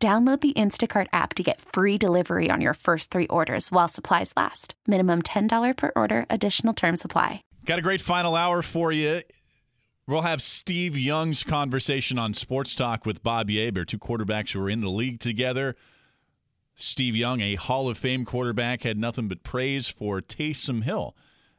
[0.00, 4.32] Download the Instacart app to get free delivery on your first three orders while supplies
[4.36, 4.74] last.
[4.86, 7.42] Minimum $10 per order, additional term supply.
[7.64, 9.22] Got a great final hour for you.
[10.06, 14.70] We'll have Steve Young's conversation on Sports Talk with Bobby Hebert, two quarterbacks who were
[14.70, 15.74] in the league together.
[16.76, 21.16] Steve Young, a Hall of Fame quarterback, had nothing but praise for Taysom Hill,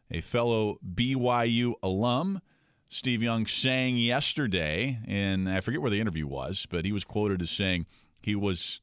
[0.10, 2.40] a fellow BYU alum.
[2.88, 7.42] Steve Young sang yesterday, and I forget where the interview was, but he was quoted
[7.42, 7.86] as saying,
[8.22, 8.82] he was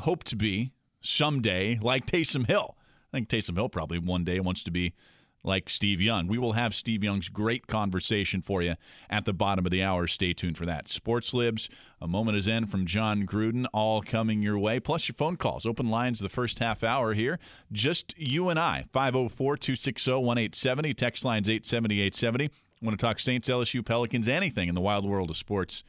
[0.00, 2.76] hoped to be someday like Taysom Hill.
[3.12, 4.94] I think Taysom Hill probably one day wants to be
[5.42, 6.26] like Steve Young.
[6.26, 8.74] We will have Steve Young's great conversation for you
[9.08, 10.06] at the bottom of the hour.
[10.06, 10.88] Stay tuned for that.
[10.88, 11.68] Sports Libs,
[12.00, 15.66] a moment is in from Jon Gruden, all coming your way, plus your phone calls.
[15.66, 17.38] Open lines the first half hour here.
[17.72, 18.84] Just you and I.
[18.92, 20.94] 504 260 1870.
[20.94, 22.50] Text lines 870 870.
[22.82, 25.84] Want to talk Saints, LSU, Pelicans, anything in the wild world of sports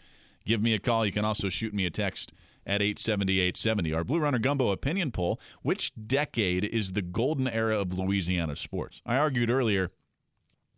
[0.46, 1.06] give me a call.
[1.06, 2.34] You can also shoot me a text
[2.66, 3.94] at 870 870.
[3.94, 9.02] Our Blue Runner Gumbo opinion poll Which decade is the golden era of Louisiana sports?
[9.06, 9.92] I argued earlier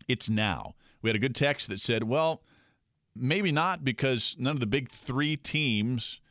[0.07, 0.75] it's now.
[1.01, 2.41] We had a good text that said, well,
[3.15, 6.21] maybe not because none of the big three teams,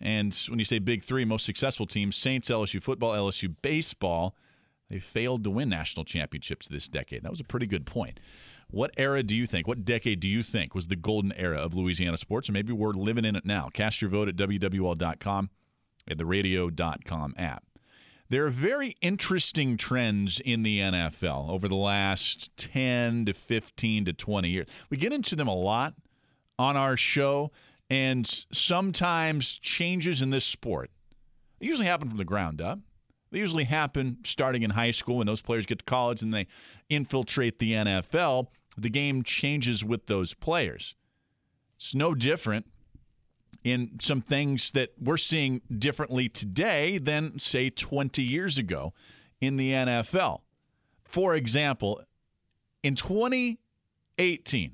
[0.00, 4.34] and when you say big three, most successful teams, Saints, LSU football, LSU baseball,
[4.88, 7.22] they failed to win national championships this decade.
[7.22, 8.20] That was a pretty good point.
[8.70, 11.74] What era do you think, what decade do you think was the golden era of
[11.74, 12.48] Louisiana sports?
[12.48, 13.68] And maybe we're living in it now.
[13.72, 15.50] Cast your vote at WWL.com
[16.06, 17.64] and the radio.com app.
[18.28, 24.12] There are very interesting trends in the NFL over the last 10 to 15 to
[24.12, 24.68] 20 years.
[24.88, 25.94] We get into them a lot
[26.56, 27.50] on our show,
[27.88, 30.90] and sometimes changes in this sport
[31.60, 32.80] they usually happen from the ground up.
[33.30, 36.46] They usually happen starting in high school when those players get to college and they
[36.88, 40.94] infiltrate the NFL the game changes with those players.
[41.76, 42.66] It's no different
[43.64, 48.92] in some things that we're seeing differently today than, say, 20 years ago
[49.40, 50.40] in the NFL.
[51.04, 52.00] For example,
[52.82, 54.72] in 2018,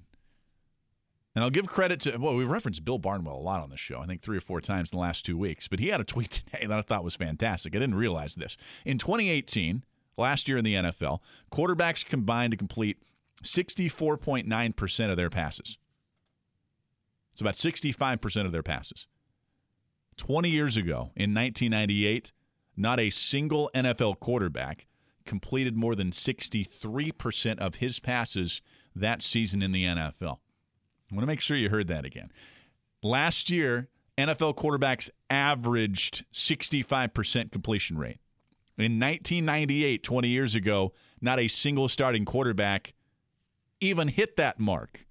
[1.35, 4.01] and I'll give credit to, well, we've referenced Bill Barnwell a lot on this show,
[4.01, 6.05] I think three or four times in the last two weeks, but he had a
[6.05, 7.75] tweet today that I thought was fantastic.
[7.75, 8.57] I didn't realize this.
[8.85, 9.85] In 2018,
[10.17, 11.19] last year in the NFL,
[11.53, 13.03] quarterbacks combined to complete
[13.43, 15.79] 64.9% of their passes.
[17.33, 19.07] It's about 65% of their passes.
[20.17, 22.33] 20 years ago, in 1998,
[22.77, 24.87] not a single NFL quarterback
[25.27, 28.63] completed more than 63% of his passes
[28.95, 30.39] that season in the NFL.
[31.11, 32.33] I want to make sure you heard that again.
[33.03, 38.19] Last year, NFL quarterbacks averaged 65% completion rate.
[38.79, 42.95] In 1998, 20 years ago, not a single starting quarterback
[43.81, 45.07] even hit that mark.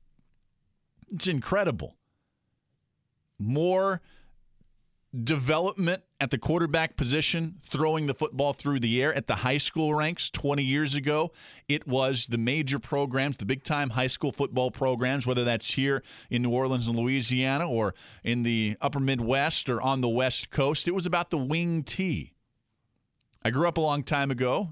[1.11, 1.95] It's incredible.
[3.37, 4.01] More
[5.23, 9.93] development at the quarterback position, throwing the football through the air at the high school
[9.93, 11.31] ranks 20 years ago.
[11.67, 16.03] It was the major programs, the big time high school football programs, whether that's here
[16.29, 17.93] in New Orleans and Louisiana or
[18.23, 20.87] in the upper Midwest or on the West Coast.
[20.87, 22.33] It was about the wing T.
[23.43, 24.69] I grew up a long time ago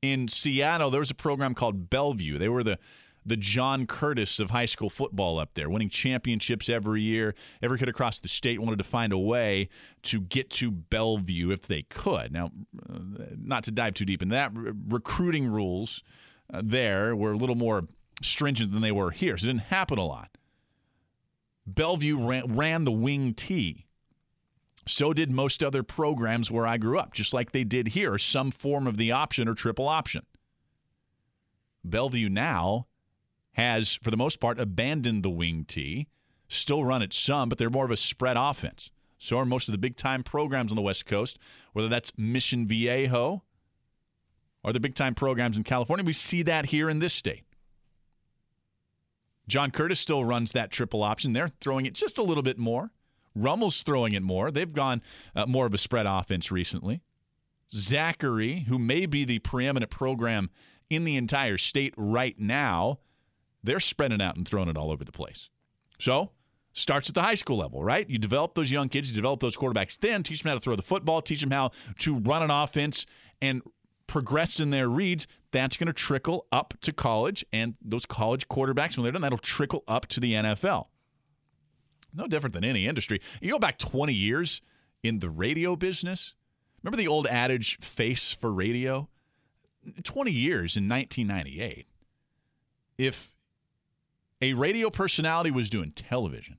[0.00, 0.90] in Seattle.
[0.90, 2.38] There was a program called Bellevue.
[2.38, 2.78] They were the
[3.26, 7.34] the John Curtis of high school football up there, winning championships every year.
[7.62, 9.68] Every kid across the state wanted to find a way
[10.02, 12.32] to get to Bellevue if they could.
[12.32, 12.50] Now,
[12.88, 12.98] uh,
[13.36, 16.02] not to dive too deep in that, re- recruiting rules
[16.52, 17.88] uh, there were a little more
[18.22, 20.36] stringent than they were here, so it didn't happen a lot.
[21.66, 23.86] Bellevue ran, ran the wing T.
[24.86, 28.50] So did most other programs where I grew up, just like they did here, some
[28.50, 30.26] form of the option or triple option.
[31.82, 32.86] Bellevue now
[33.54, 36.06] has, for the most part, abandoned the wing T,
[36.48, 38.90] still run it some, but they're more of a spread offense.
[39.18, 41.38] So are most of the big time programs on the West Coast,
[41.72, 43.42] whether that's Mission Viejo
[44.62, 46.04] or the big time programs in California.
[46.04, 47.44] We see that here in this state.
[49.46, 51.32] John Curtis still runs that triple option.
[51.32, 52.90] They're throwing it just a little bit more.
[53.36, 54.50] Rummel's throwing it more.
[54.50, 55.02] They've gone
[55.34, 57.02] uh, more of a spread offense recently.
[57.70, 60.50] Zachary, who may be the preeminent program
[60.88, 63.00] in the entire state right now,
[63.64, 65.48] they're spreading out and throwing it all over the place.
[65.98, 66.30] So
[66.72, 68.08] starts at the high school level, right?
[68.08, 70.76] You develop those young kids, you develop those quarterbacks, then teach them how to throw
[70.76, 71.70] the football, teach them how
[72.00, 73.06] to run an offense
[73.40, 73.62] and
[74.06, 75.26] progress in their reads.
[75.52, 79.38] That's going to trickle up to college, and those college quarterbacks, when they're done, that'll
[79.38, 80.86] trickle up to the NFL.
[82.12, 83.20] No different than any industry.
[83.40, 84.60] You go back 20 years
[85.02, 86.34] in the radio business.
[86.82, 89.08] Remember the old adage, face for radio?
[90.02, 91.86] 20 years in 1998.
[92.98, 93.32] If
[94.44, 96.58] a radio personality was doing television,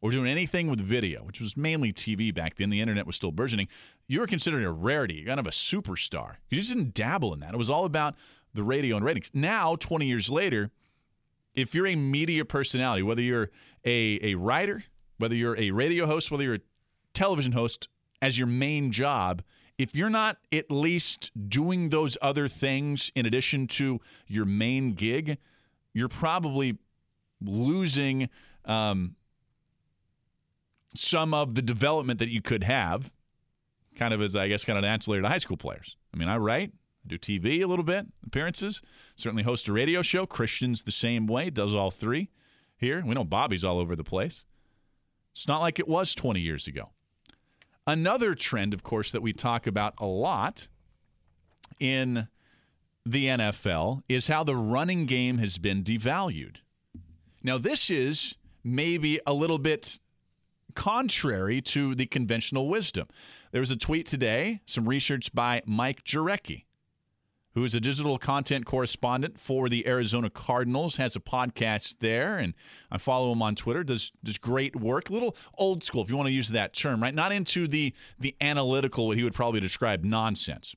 [0.00, 3.30] or doing anything with video, which was mainly TV back then, the internet was still
[3.30, 3.68] burgeoning,
[4.06, 6.36] you were considered a rarity, kind of a superstar.
[6.48, 7.52] You just didn't dabble in that.
[7.52, 8.14] It was all about
[8.54, 9.30] the radio and ratings.
[9.34, 10.70] Now, 20 years later,
[11.54, 13.50] if you're a media personality, whether you're
[13.84, 14.84] a, a writer,
[15.18, 16.60] whether you're a radio host, whether you're a
[17.12, 17.88] television host
[18.22, 19.42] as your main job,
[19.76, 25.36] if you're not at least doing those other things in addition to your main gig,
[25.92, 26.78] you're probably
[27.46, 28.28] losing
[28.64, 29.16] um,
[30.94, 33.10] some of the development that you could have,
[33.96, 35.96] kind of as I guess kind of an ancillary to high school players.
[36.12, 36.72] I mean, I write,
[37.04, 38.82] I do TV a little bit, appearances,
[39.16, 40.26] certainly host a radio show.
[40.26, 42.30] Christian's the same way, does all three
[42.76, 43.02] here.
[43.04, 44.44] We know Bobby's all over the place.
[45.32, 46.90] It's not like it was 20 years ago.
[47.86, 50.68] Another trend, of course, that we talk about a lot
[51.78, 52.28] in
[53.04, 56.58] the NFL is how the running game has been devalued.
[57.44, 59.98] Now, this is maybe a little bit
[60.74, 63.06] contrary to the conventional wisdom.
[63.52, 66.64] There was a tweet today, some research by Mike Jurecki,
[67.52, 72.54] who is a digital content correspondent for the Arizona Cardinals, has a podcast there, and
[72.90, 73.84] I follow him on Twitter.
[73.84, 77.02] does does great work, a little old school, if you want to use that term,
[77.02, 77.14] right?
[77.14, 80.74] Not into the the analytical, what he would probably describe nonsense.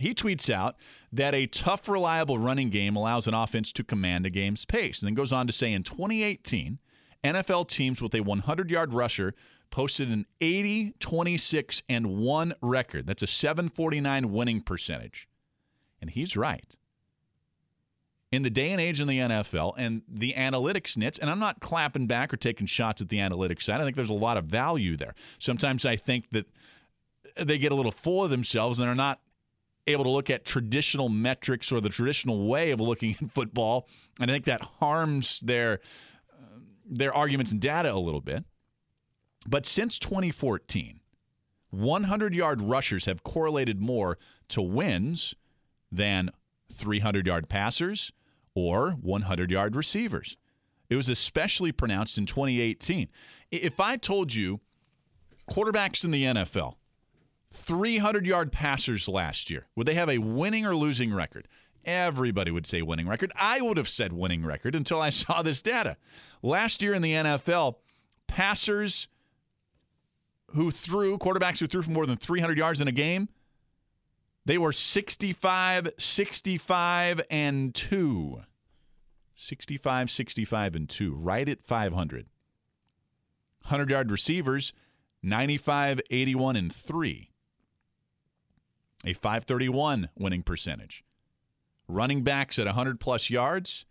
[0.00, 0.76] He tweets out
[1.12, 5.06] that a tough, reliable running game allows an offense to command a game's pace, and
[5.06, 6.78] then goes on to say in 2018
[7.22, 9.34] NFL teams with a 100 yard rusher
[9.70, 13.06] posted an 80, 26, and 1 record.
[13.06, 15.28] That's a 749 winning percentage.
[16.00, 16.76] And he's right.
[18.32, 21.60] In the day and age in the NFL and the analytics nits, and I'm not
[21.60, 24.46] clapping back or taking shots at the analytics side, I think there's a lot of
[24.46, 25.14] value there.
[25.38, 26.46] Sometimes I think that
[27.36, 29.20] they get a little full of themselves and they're not
[29.92, 33.88] able to look at traditional metrics or the traditional way of looking at football.
[34.18, 35.80] And I think that harms their
[36.32, 38.44] uh, their arguments and data a little bit.
[39.46, 41.00] But since 2014,
[41.70, 45.34] 100 yard rushers have correlated more to wins
[45.90, 46.30] than
[46.72, 48.12] 300 yard passers
[48.54, 50.36] or 100 yard receivers.
[50.88, 53.08] It was especially pronounced in 2018.
[53.50, 54.60] If I told you
[55.48, 56.74] quarterbacks in the NFL,
[57.52, 61.48] 300 yard passers last year, would they have a winning or losing record?
[61.84, 63.32] Everybody would say winning record.
[63.34, 65.96] I would have said winning record until I saw this data.
[66.42, 67.76] Last year in the NFL,
[68.26, 69.08] passers
[70.52, 73.28] who threw, quarterbacks who threw for more than 300 yards in a game,
[74.44, 78.42] they were 65, 65, and 2.
[79.34, 82.26] 65, 65, and 2, right at 500.
[83.62, 84.72] 100 yard receivers,
[85.22, 87.30] 95, 81, and 3.
[89.04, 91.04] A 531 winning percentage.
[91.88, 93.84] Running backs at 100 plus yards,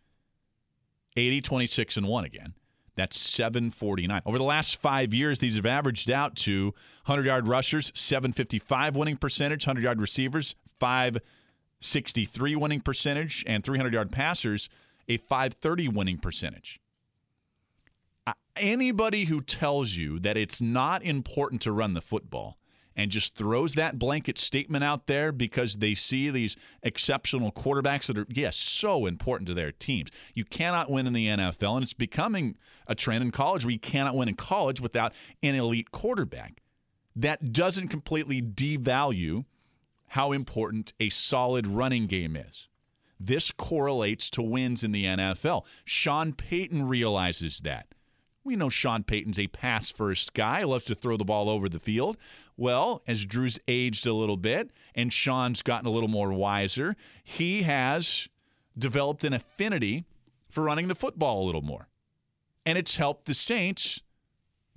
[1.17, 2.53] 80, 26, and 1 again.
[2.95, 4.21] That's 749.
[4.25, 6.73] Over the last five years, these have averaged out to
[7.05, 14.11] 100 yard rushers, 755 winning percentage, 100 yard receivers, 563 winning percentage, and 300 yard
[14.11, 14.67] passers,
[15.07, 16.81] a 530 winning percentage.
[18.57, 22.58] Anybody who tells you that it's not important to run the football
[22.99, 28.17] and just throws that blanket statement out there because they see these exceptional quarterbacks that
[28.17, 30.09] are, yes, so important to their teams.
[30.33, 33.79] You cannot win in the NFL, and it's becoming a trend in college where you
[33.79, 36.61] cannot win in college without an elite quarterback.
[37.15, 39.45] That doesn't completely devalue
[40.07, 42.67] how important a solid running game is.
[43.17, 45.65] This correlates to wins in the NFL.
[45.85, 47.87] Sean Payton realizes that.
[48.43, 51.79] We know Sean Payton's a pass first guy, loves to throw the ball over the
[51.79, 52.17] field.
[52.57, 57.63] Well, as Drew's aged a little bit and Sean's gotten a little more wiser, he
[57.63, 58.27] has
[58.77, 60.05] developed an affinity
[60.49, 61.89] for running the football a little more.
[62.65, 64.01] And it's helped the Saints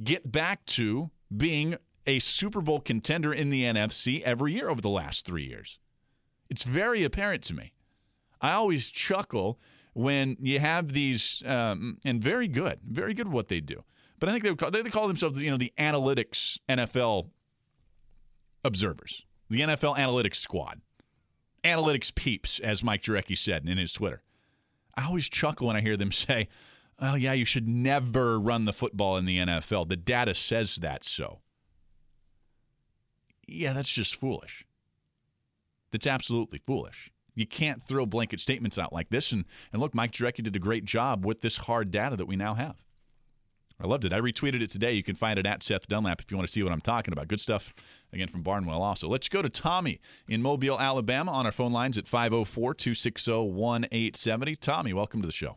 [0.02, 1.76] get back to being
[2.06, 5.78] a Super Bowl contender in the NFC every year over the last three years.
[6.50, 7.72] It's very apparent to me.
[8.40, 9.58] I always chuckle
[9.92, 13.84] when you have these, um, and very good, very good at what they do.
[14.18, 17.30] But I think they call, they call themselves, you know, the analytics NFL
[18.64, 20.80] observers, the NFL analytics squad,
[21.64, 24.22] analytics peeps, as Mike Jurecki said in his Twitter.
[24.94, 26.48] I always chuckle when I hear them say,
[26.98, 29.88] oh, yeah, you should never run the football in the NFL.
[29.88, 31.40] The data says that so.
[33.46, 34.64] Yeah, that's just foolish.
[35.90, 37.10] That's absolutely foolish.
[37.34, 39.32] You can't throw blanket statements out like this.
[39.32, 42.36] And, and look, Mike Jurecki did a great job with this hard data that we
[42.36, 42.82] now have.
[43.80, 44.12] I loved it.
[44.12, 44.92] I retweeted it today.
[44.92, 47.12] You can find it at Seth Dunlap if you want to see what I'm talking
[47.12, 47.26] about.
[47.26, 47.74] Good stuff,
[48.12, 49.08] again, from Barnwell also.
[49.08, 54.56] Let's go to Tommy in Mobile, Alabama on our phone lines at 504 260 1870.
[54.56, 55.56] Tommy, welcome to the show.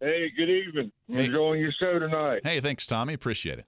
[0.00, 0.92] Hey, good evening.
[1.08, 1.26] Hey.
[1.26, 2.40] Enjoying your show tonight.
[2.44, 3.14] Hey, thanks, Tommy.
[3.14, 3.66] Appreciate it.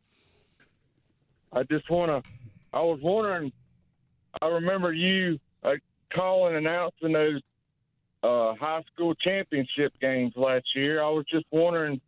[1.53, 2.31] I just want to,
[2.75, 3.53] I was wondering,
[4.43, 5.39] I remember you
[6.13, 7.41] calling announcing those
[8.23, 11.03] uh, high school championship games last year.
[11.03, 12.01] I was just wondering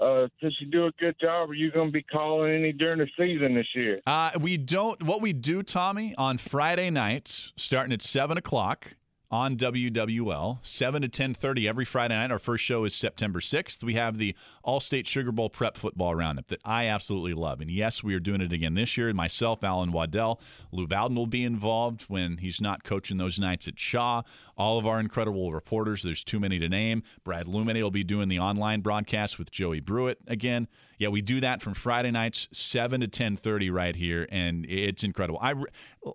[0.00, 2.98] uh, since you do a good job, are you going to be calling any during
[2.98, 4.00] the season this year?
[4.06, 5.02] Uh, we don't.
[5.02, 8.96] What we do, Tommy, on Friday nights, starting at seven o'clock,
[9.30, 12.30] on WWL, 7 to 10:30 every Friday night.
[12.30, 13.82] Our first show is September 6th.
[13.82, 17.60] We have the All-State Sugar Bowl Prep Football Roundup that I absolutely love.
[17.60, 19.12] And yes, we are doing it again this year.
[19.12, 20.40] Myself, Alan Waddell,
[20.70, 24.22] Lou Bowden will be involved when he's not coaching those nights at Shaw.
[24.56, 27.02] All of our incredible reporters, there's too many to name.
[27.24, 30.68] Brad Lumine will be doing the online broadcast with Joey Brewitt again.
[30.98, 35.38] Yeah, we do that from Friday nights, 7 to 10:30 right here and it's incredible.
[35.42, 35.54] I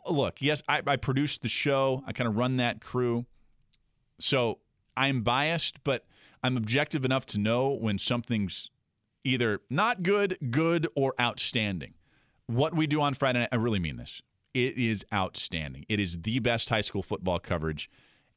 [0.10, 2.04] look, yes, I, I produced the show.
[2.08, 3.26] I kind of run that crew.
[4.20, 4.60] So
[4.96, 6.06] I'm biased, but
[6.44, 8.70] I'm objective enough to know when something's
[9.24, 11.94] either not good, good, or outstanding.
[12.48, 14.22] What we do on Friday night, I really mean this.
[14.54, 15.86] It is outstanding.
[15.88, 17.90] It is the best high school football coverage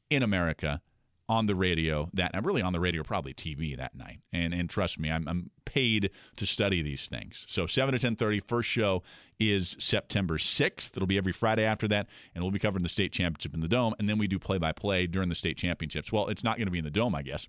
[0.09, 0.81] in America
[1.29, 4.19] on the radio that I'm really on the radio, probably TV that night.
[4.31, 7.45] And and trust me, I'm, I'm paid to study these things.
[7.47, 9.03] So seven to ten thirty, first show
[9.39, 10.95] is September sixth.
[10.95, 13.67] It'll be every Friday after that, and we'll be covering the state championship in the
[13.67, 16.11] dome, and then we do play by play during the state championships.
[16.11, 17.47] Well, it's not going to be in the dome, I guess.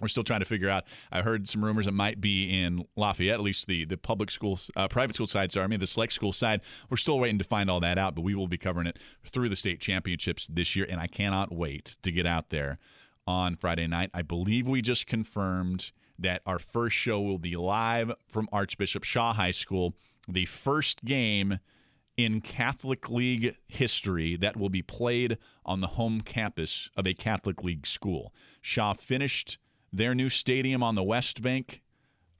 [0.00, 0.84] We're still trying to figure out.
[1.10, 4.70] I heard some rumors it might be in Lafayette, at least the the public schools,
[4.76, 5.52] uh, private school side.
[5.52, 6.60] Sorry, I mean the select school side.
[6.90, 9.48] We're still waiting to find all that out, but we will be covering it through
[9.48, 12.78] the state championships this year, and I cannot wait to get out there
[13.26, 14.10] on Friday night.
[14.14, 19.34] I believe we just confirmed that our first show will be live from Archbishop Shaw
[19.34, 19.94] High School.
[20.28, 21.58] The first game
[22.16, 27.62] in Catholic League history that will be played on the home campus of a Catholic
[27.62, 28.32] League school.
[28.62, 29.58] Shaw finished
[29.96, 31.82] their new stadium on the West Bank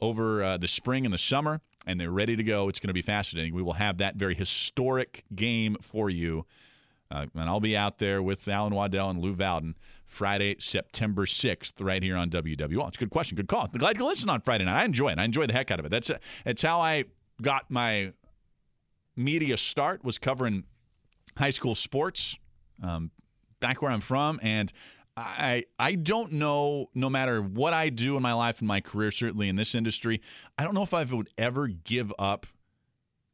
[0.01, 2.69] over uh, the spring and the summer, and they're ready to go.
[2.69, 3.55] It's going to be fascinating.
[3.55, 6.47] We will have that very historic game for you.
[7.11, 11.85] Uh, and I'll be out there with Alan Waddell and Lou Valden Friday, September 6th,
[11.85, 12.89] right here on WWL.
[12.89, 13.37] It's a good question.
[13.37, 13.69] Good call.
[13.73, 14.81] I'm glad you listen on Friday night.
[14.81, 15.19] I enjoy it.
[15.19, 15.91] I enjoy the heck out of it.
[15.91, 16.11] That's,
[16.45, 17.05] that's how I
[17.41, 18.13] got my
[19.15, 20.65] media start was covering
[21.37, 22.37] high school sports
[22.83, 23.11] um,
[23.61, 24.41] back where I'm from.
[24.43, 24.73] And
[25.17, 26.91] I I don't know.
[26.95, 30.21] No matter what I do in my life and my career, certainly in this industry,
[30.59, 32.47] I don't know if I would ever give up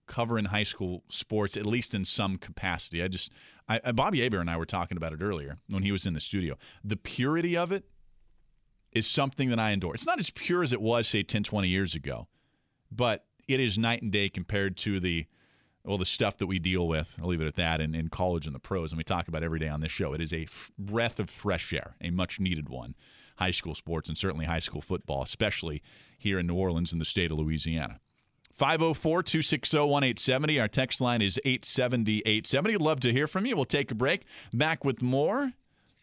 [0.07, 3.03] covering high school sports, at least in some capacity.
[3.03, 3.33] I just
[3.69, 6.21] I, Bobby Hebert and I were talking about it earlier when he was in the
[6.21, 6.57] studio.
[6.85, 7.85] The purity of it
[8.93, 9.95] is something that I endure.
[9.95, 12.29] It's not as pure as it was, say, 10, 20 years ago,
[12.91, 15.27] but it is night and day compared to the
[15.85, 18.47] well, the stuff that we deal with, I'll leave it at that, in, in college
[18.47, 20.13] and the pros, and we talk about every day on this show.
[20.13, 22.95] It is a f- breath of fresh air, a much needed one.
[23.37, 25.83] High school sports and certainly high school football, especially
[26.19, 27.99] here in New Orleans in the state of Louisiana.
[28.55, 30.61] 504 260 1870.
[30.61, 32.77] Our text line is 870 870.
[32.77, 33.57] Love to hear from you.
[33.57, 34.25] We'll take a break.
[34.53, 35.53] Back with more.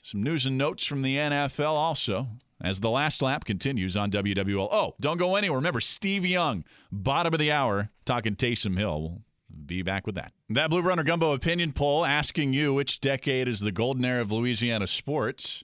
[0.04, 2.28] Some news and notes from the NFL also
[2.62, 4.68] as the last lap continues on WWL.
[4.72, 5.58] Oh, don't go anywhere.
[5.58, 9.22] Remember, Steve Young, bottom of the hour, talking Taysom Hill
[9.70, 10.34] be back with that.
[10.50, 14.32] That Blue Runner Gumbo opinion poll asking you which decade is the golden era of
[14.32, 15.64] Louisiana sports.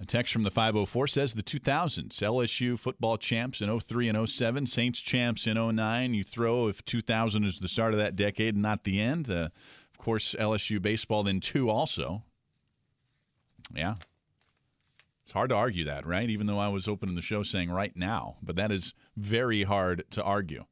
[0.00, 2.08] A text from the 504 says the 2000s.
[2.08, 6.14] LSU football champs in 03 and 07, Saints champs in 09.
[6.14, 9.28] You throw if 2000 is the start of that decade and not the end.
[9.28, 9.48] Uh,
[9.90, 12.22] of course, LSU baseball then two also.
[13.74, 13.96] Yeah.
[15.24, 16.28] It's hard to argue that, right?
[16.28, 20.04] Even though I was opening the show saying right now, but that is very hard
[20.12, 20.64] to argue.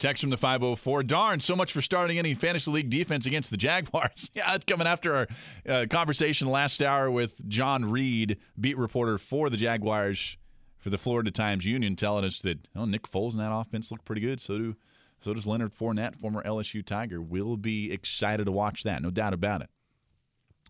[0.00, 1.02] Text from the 504.
[1.02, 4.30] Darn, so much for starting any fantasy league defense against the Jaguars.
[4.34, 5.28] yeah, it's coming after our
[5.68, 10.38] uh, conversation last hour with John Reed, beat reporter for the Jaguars
[10.78, 14.02] for the Florida Times Union, telling us that oh, Nick Foles and that offense look
[14.06, 14.40] pretty good.
[14.40, 14.76] So do
[15.20, 17.20] so does Leonard Fournette, former LSU Tiger.
[17.20, 19.68] We'll be excited to watch that, no doubt about it.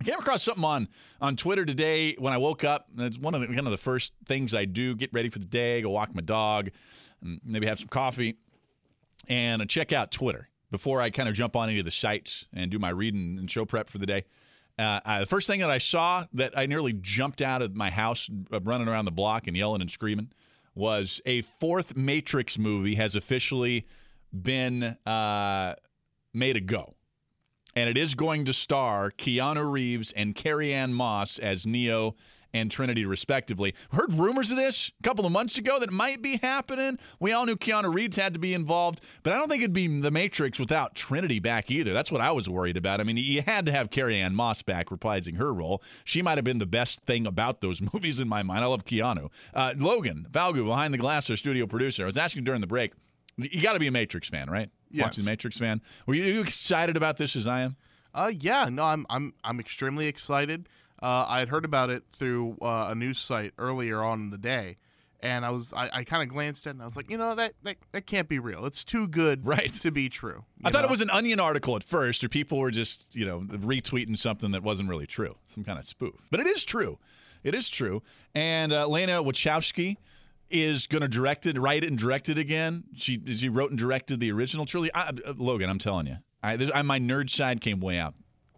[0.00, 0.88] I came across something on
[1.20, 2.88] on Twitter today when I woke up.
[2.98, 5.44] It's one of the kind of the first things I do: get ready for the
[5.44, 6.70] day, go walk my dog,
[7.22, 8.36] and maybe have some coffee
[9.28, 12.70] and check out Twitter before I kind of jump on any of the sites and
[12.70, 14.24] do my reading and show prep for the day.
[14.78, 17.90] uh, I, the first thing that I saw that I nearly jumped out of my
[17.90, 20.30] house, uh, running around the block and yelling and screaming,
[20.74, 23.86] was a fourth Matrix movie has officially
[24.32, 25.74] been uh,
[26.32, 26.94] made a go.
[27.76, 32.16] And it is going to star Keanu Reeves and Carrie Ann Moss as Neo
[32.52, 33.74] and Trinity, respectively.
[33.92, 36.98] Heard rumors of this a couple of months ago that might be happening.
[37.18, 40.00] We all knew Keanu Reeves had to be involved, but I don't think it'd be
[40.00, 41.92] The Matrix without Trinity back either.
[41.92, 43.00] That's what I was worried about.
[43.00, 45.82] I mean, you had to have Carrie Ann Moss back reprising her role.
[46.04, 48.64] She might have been the best thing about those movies in my mind.
[48.64, 49.30] I love Keanu.
[49.54, 52.02] Uh, Logan Valgu, behind the glass, our studio producer.
[52.02, 52.92] I was asking during the break.
[53.36, 54.70] You got to be a Matrix fan, right?
[54.90, 55.04] Yes.
[55.04, 55.80] Watching the Matrix fan.
[56.06, 57.76] Were you, you excited about this as I am?
[58.12, 60.68] Uh, yeah, no, I'm I'm I'm extremely excited.
[61.02, 64.38] Uh, I had heard about it through uh, a news site earlier on in the
[64.38, 64.76] day,
[65.20, 67.16] and I was I, I kind of glanced at it and I was like, you
[67.16, 68.66] know, that, that that can't be real.
[68.66, 69.72] It's too good Right.
[69.72, 70.44] to be true.
[70.64, 73.40] I thought it was an Onion article at first, or people were just, you know,
[73.40, 76.26] retweeting something that wasn't really true, some kind of spoof.
[76.30, 76.98] But it is true.
[77.42, 78.02] It is true.
[78.34, 79.96] And uh, Lana Wachowski
[80.50, 82.84] is going to direct it, write it, and direct it again.
[82.94, 84.92] She she wrote and directed the original trilogy.
[84.92, 88.14] I, uh, Logan, I'm telling you, I, I, my nerd side came way out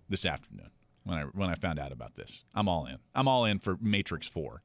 [0.09, 0.71] this afternoon
[1.05, 2.45] when I when I found out about this.
[2.55, 2.99] I'm all in.
[3.15, 4.63] I'm all in for Matrix Four.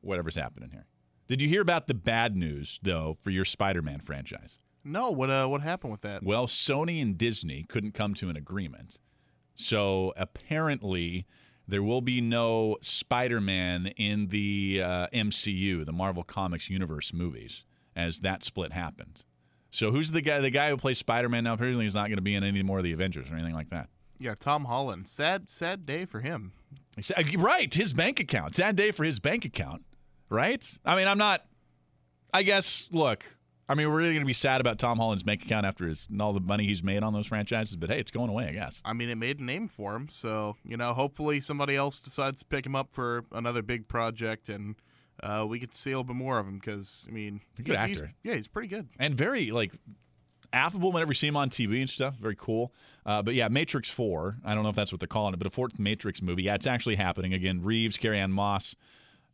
[0.00, 0.86] Whatever's happening here.
[1.28, 4.58] Did you hear about the bad news though for your Spider-Man franchise?
[4.82, 5.10] no.
[5.10, 6.22] What uh what happened with that?
[6.22, 8.98] Well, Sony and Disney couldn't come to an agreement.
[9.54, 11.26] So apparently,
[11.68, 17.64] there will be no Spider Man in the uh, MCU, the Marvel Comics Universe movies,
[17.94, 19.24] as that split happened.
[19.70, 20.40] So who's the guy?
[20.40, 22.62] The guy who plays Spider Man now apparently is not going to be in any
[22.62, 23.88] more of the Avengers or anything like that.
[24.20, 25.08] Yeah, Tom Holland.
[25.08, 26.52] Sad sad day for him.
[27.16, 28.54] Uh, Right, his bank account.
[28.54, 29.82] Sad day for his bank account.
[30.28, 30.64] Right?
[30.84, 31.44] I mean, I'm not.
[32.32, 32.86] I guess.
[32.92, 33.24] Look,
[33.68, 36.06] I mean, we're really going to be sad about Tom Holland's bank account after his
[36.10, 37.74] and all the money he's made on those franchises.
[37.76, 38.46] But hey, it's going away.
[38.48, 38.78] I guess.
[38.84, 40.08] I mean, it made a name for him.
[40.10, 44.48] So you know, hopefully somebody else decides to pick him up for another big project,
[44.48, 44.76] and
[45.22, 46.58] uh, we to see a little bit more of him.
[46.58, 48.12] Because I mean, a good he's- he's- actor.
[48.22, 48.88] yeah, he's pretty good.
[48.98, 49.72] and very like
[50.52, 52.16] affable whenever you see him on TV and stuff.
[52.16, 52.72] Very cool.
[53.06, 54.36] Uh, but yeah, Matrix Four.
[54.44, 56.44] I don't know if that's what they're calling it, but a fourth Matrix movie.
[56.44, 57.62] Yeah, it's actually happening again.
[57.62, 58.74] Reeves, Carrie Ann Moss.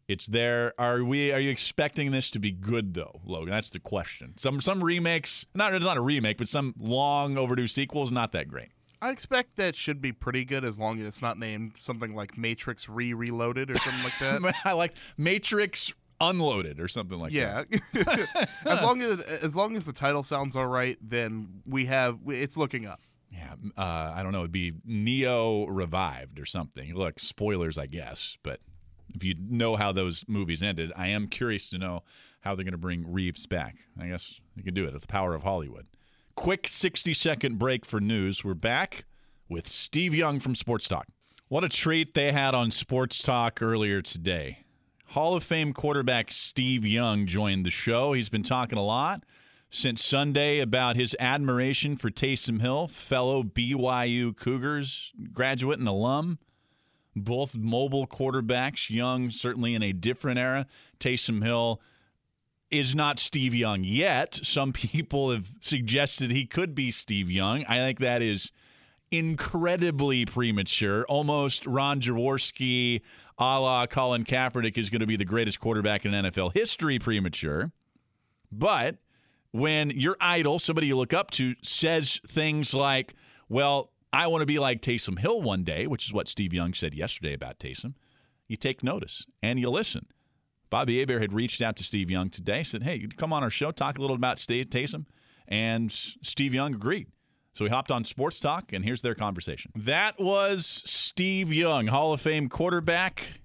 [0.08, 0.72] It's there.
[0.78, 1.32] Are we?
[1.32, 3.50] Are you expecting this to be good though, Logan?
[3.50, 4.34] That's the question.
[4.36, 5.46] Some some remakes.
[5.54, 8.12] Not it's not a remake, but some long overdue sequels.
[8.12, 8.68] Not that great.
[9.02, 12.38] I expect that should be pretty good as long as it's not named something like
[12.38, 14.54] Matrix Re Reloaded or something like that.
[14.64, 17.66] I like Matrix Unloaded or something like that.
[17.70, 22.18] Yeah, as long as as long as the title sounds all right, then we have
[22.26, 23.00] it's looking up.
[23.30, 24.40] Yeah, uh, I don't know.
[24.40, 26.94] It'd be Neo revived or something.
[26.94, 28.60] Look, spoilers, I guess, but
[29.14, 32.02] if you know how those movies ended, I am curious to know
[32.40, 33.76] how they're going to bring Reeves back.
[34.00, 34.94] I guess you can do it.
[34.94, 35.86] It's the power of Hollywood.
[36.34, 38.44] Quick 60 second break for news.
[38.44, 39.04] We're back
[39.48, 41.06] with Steve Young from Sports Talk.
[41.48, 44.65] What a treat they had on Sports Talk earlier today.
[45.10, 48.12] Hall of Fame quarterback Steve Young joined the show.
[48.12, 49.24] He's been talking a lot
[49.70, 56.38] since Sunday about his admiration for Taysom Hill, fellow BYU Cougars graduate and alum.
[57.14, 60.66] Both mobile quarterbacks, Young certainly in a different era.
[60.98, 61.80] Taysom Hill
[62.70, 64.40] is not Steve Young yet.
[64.42, 67.64] Some people have suggested he could be Steve Young.
[67.66, 68.50] I think that is
[69.10, 71.04] incredibly premature.
[71.08, 73.02] Almost Ron Jaworski,
[73.38, 77.72] a la Colin Kaepernick, is going to be the greatest quarterback in NFL history premature.
[78.50, 78.96] But
[79.52, 83.14] when your idol, somebody you look up to, says things like,
[83.48, 86.74] well, I want to be like Taysom Hill one day, which is what Steve Young
[86.74, 87.94] said yesterday about Taysom,
[88.48, 90.06] you take notice and you listen.
[90.68, 93.70] Bobby Hebert had reached out to Steve Young today, said, hey, come on our show,
[93.70, 95.06] talk a little about Taysom.
[95.48, 97.06] And Steve Young agreed.
[97.56, 99.72] So we hopped on Sports Talk, and here's their conversation.
[99.74, 103.40] That was Steve Young, Hall of Fame quarterback,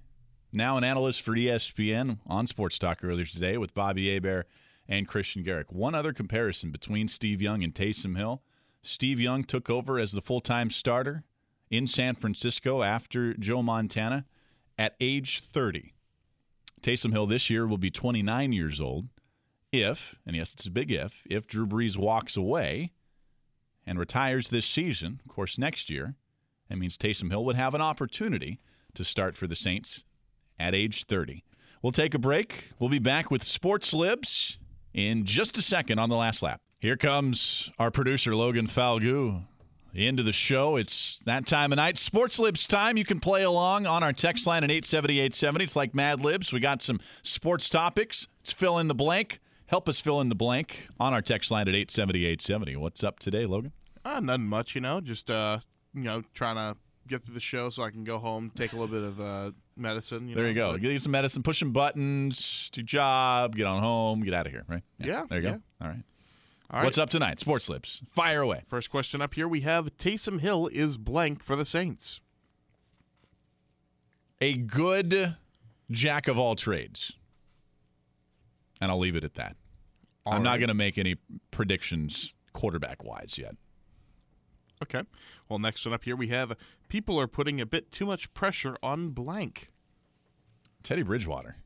[0.51, 4.49] now an analyst for ESPN on Sports Talk earlier today with Bobby Hebert
[4.85, 5.71] and Christian Garrick.
[5.71, 8.43] One other comparison between Steve Young and Taysom Hill.
[8.83, 11.23] Steve Young took over as the full time starter
[11.69, 14.25] in San Francisco after Joe Montana
[14.77, 15.93] at age 30.
[16.81, 19.07] Taysom Hill this year will be 29 years old
[19.71, 22.91] if, and yes, it's a big if, if Drew Brees walks away
[23.85, 26.15] and retires this season, of course, next year,
[26.69, 28.59] that means Taysom Hill would have an opportunity
[28.93, 30.05] to start for the Saints
[30.59, 31.43] at age 30.
[31.81, 32.65] We'll take a break.
[32.79, 34.57] We'll be back with Sports Libs
[34.93, 36.61] in just a second on the last lap.
[36.79, 39.43] Here comes our producer, Logan Falgu.
[39.93, 40.77] Into the show.
[40.77, 41.97] It's that time of night.
[41.97, 42.95] Sports Libs time.
[42.95, 45.63] You can play along on our text line at 870 870.
[45.65, 46.53] It's like Mad Libs.
[46.53, 48.29] We got some sports topics.
[48.39, 49.41] It's fill in the blank.
[49.71, 52.75] Help us fill in the blank on our text line at 870 870.
[52.75, 53.71] What's up today, Logan?
[54.03, 54.99] Uh, nothing much, you know.
[54.99, 55.59] Just uh,
[55.95, 58.75] you know, trying to get through the show so I can go home, take a
[58.75, 60.27] little bit of uh, medicine.
[60.27, 60.71] You there know, you go.
[60.73, 64.51] but- Get some medicine, push some buttons, do job, get on home, get out of
[64.51, 64.83] here, right?
[64.99, 65.51] Yeah, There you yeah.
[65.55, 65.61] go.
[65.81, 66.03] All right.
[66.69, 66.83] All right.
[66.83, 67.39] What's up tonight?
[67.39, 68.01] Sports Libs.
[68.13, 68.63] Fire away.
[68.67, 72.19] First question up here we have Taysom Hill is blank for the Saints.
[74.41, 75.35] A good
[75.89, 77.13] jack of all trades.
[78.81, 79.55] And I'll leave it at that.
[80.25, 81.15] All I'm not going to make any
[81.49, 83.55] predictions quarterback wise yet.
[84.83, 85.03] Okay.
[85.47, 86.55] Well, next one up here we have
[86.89, 89.71] people are putting a bit too much pressure on blank.
[90.83, 91.57] Teddy Bridgewater.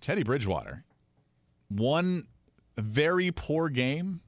[0.00, 0.84] Teddy Bridgewater.
[1.68, 2.26] One
[2.76, 4.20] very poor game,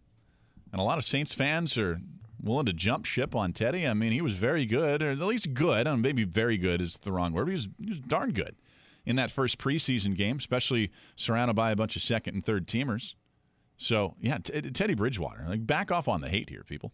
[0.73, 2.01] and a lot of Saints fans are
[2.43, 3.87] willing to jump ship on Teddy.
[3.87, 5.79] I mean, he was very good, or at least good.
[5.79, 7.45] I don't know, maybe very good is the wrong word.
[7.45, 8.57] But he was, he was darn good
[9.09, 13.15] in that first preseason game, especially surrounded by a bunch of second and third teamers.
[13.79, 15.47] So, yeah, T- Teddy Bridgewater.
[15.49, 16.93] Like, back off on the hate here, people.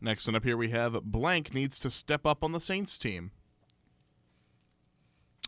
[0.00, 3.30] Next one up here we have blank needs to step up on the Saints team.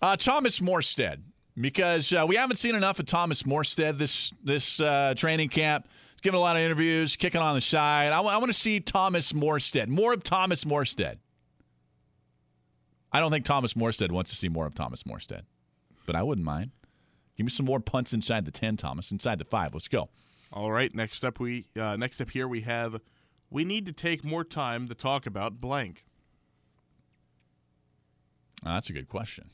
[0.01, 1.23] Uh, Thomas Morstead,
[1.61, 5.89] because uh, we haven't seen enough of Thomas Morstead this this uh, training camp.
[6.13, 8.13] He's giving a lot of interviews, kicking on the side.
[8.13, 11.17] I want to see Thomas Morstead, more of Thomas Morstead.
[13.13, 15.43] I don't think Thomas Morstead wants to see more of Thomas Morstead,
[16.07, 16.71] but I wouldn't mind.
[17.37, 19.73] Give me some more punts inside the ten, Thomas, inside the five.
[19.73, 20.09] Let's go.
[20.53, 23.01] All right, next up we uh, next up here we have
[23.51, 26.05] we need to take more time to talk about blank.
[28.65, 29.51] Uh, that's a good question.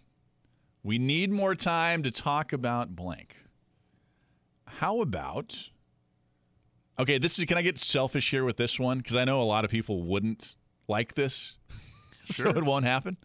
[0.83, 3.37] We need more time to talk about blank.
[4.67, 5.71] How about?
[6.99, 7.45] Okay, this is.
[7.45, 8.99] Can I get selfish here with this one?
[8.99, 10.57] Because I know a lot of people wouldn't
[10.89, 11.57] like this,
[12.27, 12.49] so Sure.
[12.57, 13.17] it won't happen.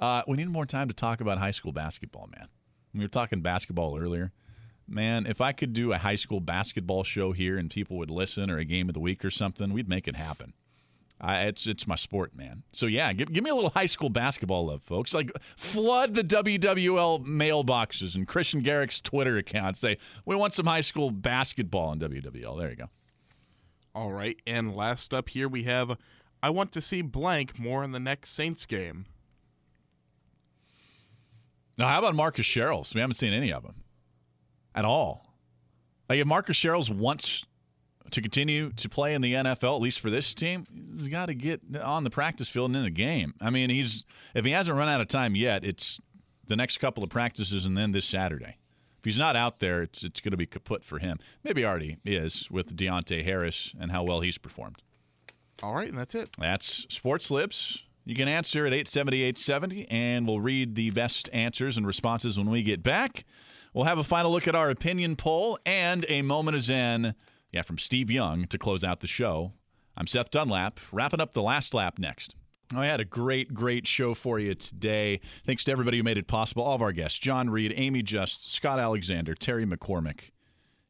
[0.00, 2.48] Uh, we need more time to talk about high school basketball, man.
[2.94, 4.32] We were talking basketball earlier.
[4.88, 8.50] Man, if I could do a high school basketball show here and people would listen,
[8.50, 10.52] or a game of the week or something, we'd make it happen.
[11.22, 12.64] I, it's it's my sport, man.
[12.72, 15.14] So yeah, give, give me a little high school basketball love, folks.
[15.14, 19.76] Like flood the WWL mailboxes and Christian Garrick's Twitter account.
[19.76, 22.58] Say we want some high school basketball in WWL.
[22.58, 22.90] There you go.
[23.94, 25.96] All right, and last up here we have
[26.42, 29.06] I want to see blank more in the next Saints game.
[31.82, 32.94] Now, how about Marcus Sherels?
[32.94, 33.74] We haven't seen any of them
[34.72, 35.34] at all.
[36.08, 37.44] Like if Marcus Sherels wants
[38.12, 40.64] to continue to play in the NFL, at least for this team,
[40.96, 43.34] he's got to get on the practice field and in the game.
[43.40, 45.98] I mean, he's if he hasn't run out of time yet, it's
[46.46, 48.58] the next couple of practices and then this Saturday.
[49.00, 51.18] If he's not out there, it's it's going to be kaput for him.
[51.42, 54.84] Maybe already is with Deonte Harris and how well he's performed.
[55.64, 56.30] All right, and that's it.
[56.38, 57.82] That's Sports Libs.
[58.04, 62.50] You can answer at 870 870, and we'll read the best answers and responses when
[62.50, 63.24] we get back.
[63.72, 67.14] We'll have a final look at our opinion poll and a moment of zen,
[67.52, 69.52] yeah, from Steve Young to close out the show.
[69.96, 72.34] I'm Seth Dunlap, wrapping up the last lap next.
[72.74, 75.20] Oh, I had a great, great show for you today.
[75.46, 76.64] Thanks to everybody who made it possible.
[76.64, 80.30] All of our guests John Reed, Amy Just, Scott Alexander, Terry McCormick,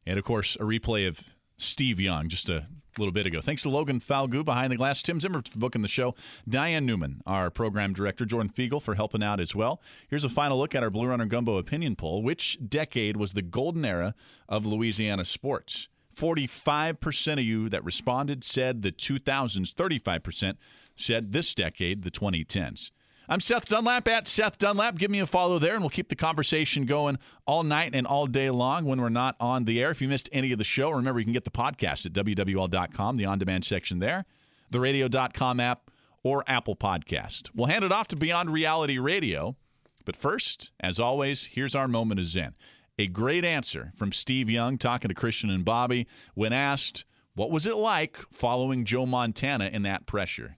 [0.05, 1.19] and of course, a replay of
[1.57, 2.49] Steve Young just
[2.97, 3.41] a little bit ago.
[3.41, 6.15] Thanks to Logan Falgu behind the glass, Tim Zimmer for booking the show,
[6.47, 9.81] Diane Newman, our program director, Jordan Fiegel for helping out as well.
[10.07, 12.21] Here's a final look at our Blue Runner Gumbo opinion poll.
[12.21, 14.15] Which decade was the golden era
[14.47, 15.87] of Louisiana sports?
[16.15, 20.57] 45% of you that responded said the 2000s, 35%
[20.95, 22.91] said this decade, the 2010s.
[23.29, 24.97] I'm Seth Dunlap at Seth Dunlap.
[24.97, 28.27] Give me a follow there, and we'll keep the conversation going all night and all
[28.27, 29.91] day long when we're not on the air.
[29.91, 33.15] If you missed any of the show, remember you can get the podcast at WWL.com,
[33.15, 34.25] the on demand section there,
[34.71, 35.89] the radio.com app,
[36.21, 37.49] or Apple Podcast.
[37.55, 39.55] We'll hand it off to Beyond Reality Radio.
[40.03, 42.55] But first, as always, here's our moment of Zen.
[42.99, 47.05] A great answer from Steve Young talking to Christian and Bobby when asked,
[47.35, 50.57] What was it like following Joe Montana in that pressure?